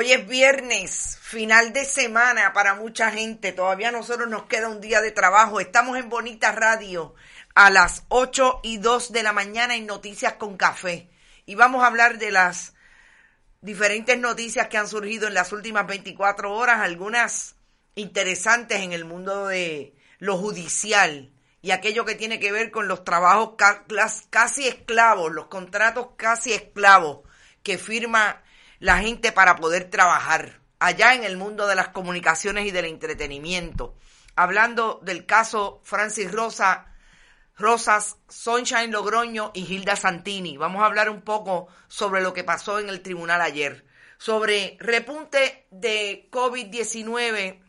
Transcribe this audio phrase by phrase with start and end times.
[0.00, 3.52] Hoy es viernes, final de semana para mucha gente.
[3.52, 5.60] Todavía nosotros nos queda un día de trabajo.
[5.60, 7.14] Estamos en Bonita Radio
[7.54, 11.10] a las 8 y 2 de la mañana en Noticias con Café.
[11.44, 12.72] Y vamos a hablar de las
[13.60, 17.56] diferentes noticias que han surgido en las últimas 24 horas, algunas
[17.94, 23.04] interesantes en el mundo de lo judicial y aquello que tiene que ver con los
[23.04, 23.56] trabajos
[24.30, 27.18] casi esclavos, los contratos casi esclavos
[27.62, 28.42] que firma
[28.80, 33.94] la gente para poder trabajar allá en el mundo de las comunicaciones y del entretenimiento.
[34.34, 36.86] Hablando del caso Francis Rosa,
[37.56, 40.56] Rosas, Sunshine Logroño y Hilda Santini.
[40.56, 43.84] Vamos a hablar un poco sobre lo que pasó en el tribunal ayer,
[44.18, 47.60] sobre repunte de COVID-19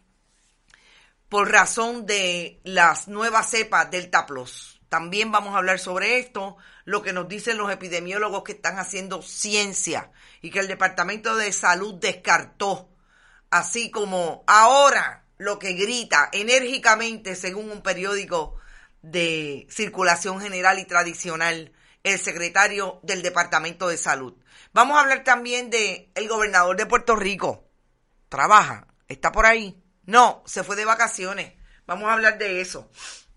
[1.27, 4.80] por razón de las nuevas cepas Delta Plus.
[4.91, 9.21] También vamos a hablar sobre esto, lo que nos dicen los epidemiólogos que están haciendo
[9.21, 12.89] ciencia y que el Departamento de Salud descartó,
[13.49, 18.57] así como ahora lo que grita enérgicamente, según un periódico
[19.01, 21.71] de circulación general y tradicional,
[22.03, 24.33] el secretario del Departamento de Salud.
[24.73, 27.63] Vamos a hablar también de el gobernador de Puerto Rico.
[28.27, 29.81] Trabaja, está por ahí.
[30.05, 31.53] No, se fue de vacaciones.
[31.87, 32.91] Vamos a hablar de eso.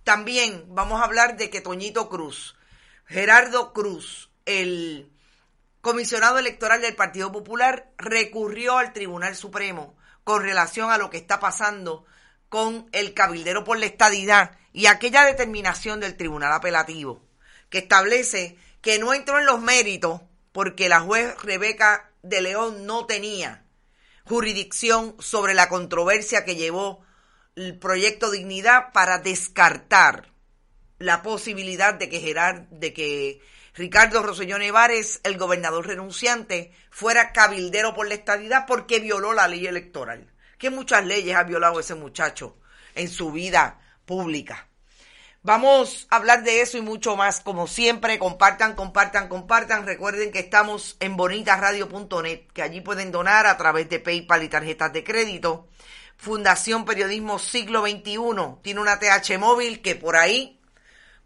[0.05, 2.57] También vamos a hablar de que Toñito Cruz,
[3.07, 5.11] Gerardo Cruz, el
[5.81, 11.41] comisionado electoral del Partido Popular recurrió al Tribunal Supremo con relación a lo que está
[11.41, 12.05] pasando
[12.51, 17.23] con el cabildero por la estadidad y aquella determinación del Tribunal Apelativo
[17.71, 20.21] que establece que no entró en los méritos
[20.53, 23.65] porque la juez Rebeca de León no tenía
[24.25, 27.05] jurisdicción sobre la controversia que llevó
[27.57, 30.33] el proyecto Dignidad para descartar
[30.99, 33.41] la posibilidad de que Gerard, de que
[33.75, 39.67] Ricardo Rosselló Nevares, el gobernador renunciante, fuera cabildero por la estadidad porque violó la ley
[39.67, 40.33] electoral.
[40.59, 42.57] ¿Qué muchas leyes ha violado ese muchacho
[42.95, 44.69] en su vida pública?
[45.43, 47.41] Vamos a hablar de eso y mucho más.
[47.41, 49.85] Como siempre, compartan, compartan, compartan.
[49.85, 54.93] Recuerden que estamos en bonitasradio.net, que allí pueden donar a través de PayPal y tarjetas
[54.95, 55.69] de crédito.
[56.25, 58.17] Fundación Periodismo Siglo XXI
[58.63, 60.59] tiene una TH móvil que por ahí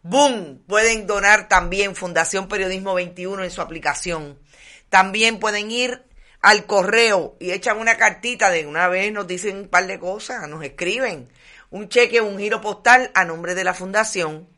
[0.03, 0.65] ¡Boom!
[0.67, 4.41] Pueden donar también Fundación Periodismo 21 en su aplicación.
[4.89, 6.03] También pueden ir
[6.41, 10.49] al correo y echan una cartita de una vez, nos dicen un par de cosas,
[10.49, 11.29] nos escriben
[11.71, 14.49] un cheque, un giro postal a nombre de la Fundación.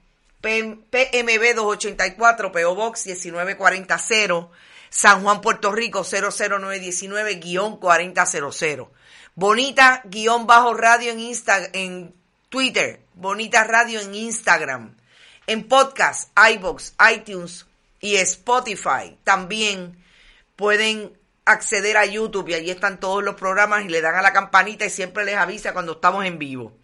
[0.41, 3.99] PMB 284, PO Box 1940,
[4.89, 8.89] San Juan, Puerto Rico 00919-4000.
[9.35, 12.15] Bonita guion bajo radio en, Insta, en
[12.49, 14.97] Twitter, Bonita Radio en Instagram
[15.51, 17.67] en podcast, iBox, iTunes
[17.99, 19.19] y Spotify.
[19.25, 20.01] También
[20.55, 24.33] pueden acceder a YouTube y allí están todos los programas y le dan a la
[24.33, 26.77] campanita y siempre les avisa cuando estamos en vivo.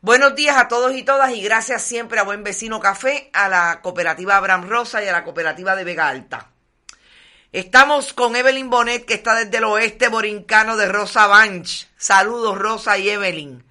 [0.00, 3.80] Buenos días a todos y todas y gracias siempre a Buen Vecino Café, a la
[3.82, 6.50] cooperativa Abraham Rosa y a la cooperativa de Vega Alta.
[7.52, 11.88] Estamos con Evelyn Bonet, que está desde el oeste borincano de Rosa Banch.
[11.96, 13.64] Saludos, Rosa y Evelyn.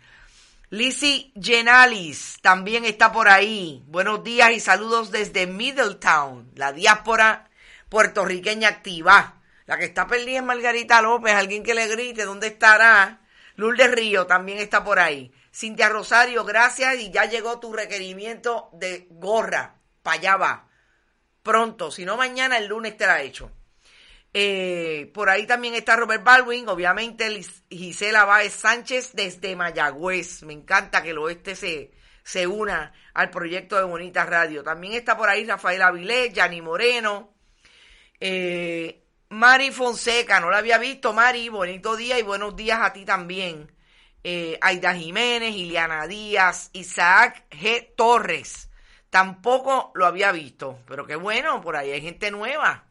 [0.69, 3.81] Lizzie Genalis también está por ahí.
[3.87, 7.49] Buenos días y saludos desde Middletown, la diáspora
[7.87, 9.35] puertorriqueña activa.
[9.65, 13.21] La que está perdida es Margarita López, alguien que le grite dónde estará.
[13.55, 15.31] Lourdes Río también está por ahí.
[15.55, 19.75] Cintia Rosario, gracias y ya llegó tu requerimiento de gorra.
[20.03, 20.67] Para allá va.
[21.43, 23.53] Pronto, si no mañana, el lunes te la hecho.
[24.33, 30.43] Eh, por ahí también está Robert Baldwin, obviamente Gisela Báez Sánchez desde Mayagüez.
[30.43, 31.91] Me encanta que el oeste se,
[32.23, 34.63] se una al proyecto de Bonita Radio.
[34.63, 37.33] También está por ahí Rafael Avilés, Yanni Moreno,
[38.19, 43.05] eh, Mari Fonseca, no la había visto, Mari, bonito día y buenos días a ti
[43.05, 43.71] también.
[44.23, 47.93] Eh, Aida Jiménez, Iliana Díaz, Isaac G.
[47.95, 48.69] Torres,
[49.09, 52.88] tampoco lo había visto, pero qué bueno, por ahí hay gente nueva.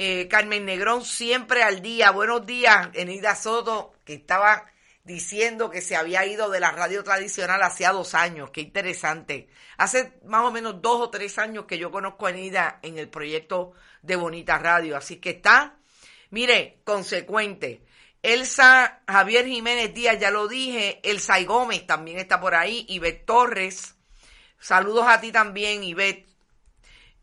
[0.00, 4.66] Eh, Carmen Negrón, siempre al día, buenos días, Enida Soto, que estaba
[5.02, 8.52] diciendo que se había ido de la radio tradicional hacía dos años.
[8.52, 9.48] Qué interesante.
[9.76, 13.08] Hace más o menos dos o tres años que yo conozco a Anida en el
[13.08, 13.72] proyecto
[14.02, 14.96] de Bonita Radio.
[14.96, 15.78] Así que está,
[16.30, 17.82] mire, consecuente.
[18.22, 21.00] Elsa Javier Jiménez Díaz, ya lo dije.
[21.02, 22.86] Elsa y Gómez también está por ahí.
[22.88, 23.96] Ivette Torres.
[24.60, 26.27] Saludos a ti también, Ivette.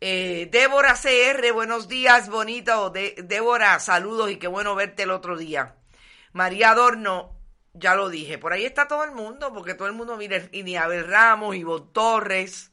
[0.07, 2.91] Eh, Débora CR, buenos días, bonito.
[2.91, 5.77] Débora, saludos y qué bueno verte el otro día.
[6.31, 7.35] María Adorno,
[7.73, 11.07] ya lo dije, por ahí está todo el mundo, porque todo el mundo mire, Iniabel
[11.07, 12.71] Ramos, Ivo Torres,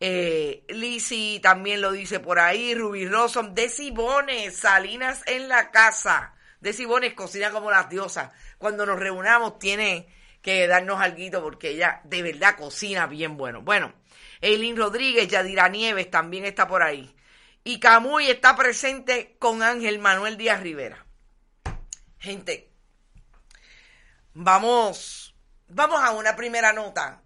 [0.00, 6.34] eh, Lisi también lo dice por ahí, Ruby Rosom, Decibones, Salinas en la casa.
[6.58, 8.32] Decibones cocina como las diosas.
[8.58, 10.08] Cuando nos reunamos tiene
[10.44, 13.62] que darnos algo porque ella de verdad cocina bien bueno.
[13.62, 13.92] Bueno,
[14.40, 17.16] Eileen Rodríguez, Yadira Nieves también está por ahí.
[17.64, 21.04] Y Camuy está presente con Ángel Manuel Díaz Rivera.
[22.18, 22.74] Gente,
[24.36, 25.32] Vamos,
[25.68, 27.22] vamos a una primera nota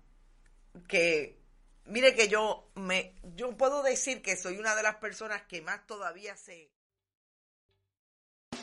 [0.87, 1.41] que,
[1.87, 5.87] mire que yo me, yo puedo decir que soy una de las personas que más
[5.87, 6.71] todavía se...